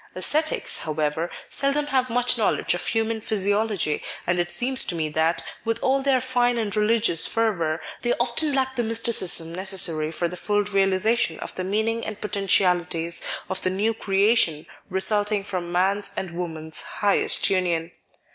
[0.15, 5.43] Ascetics, however, seldom have much knowledge of human physiology, and it seems to me that,
[5.63, 10.09] with all their fine and re ligious fervour, they often lack the mysticism neces sary
[10.11, 15.43] for the full realisation of the meaning and poten tialities of the new creation resulting
[15.43, 17.91] from man's and woman's highest union.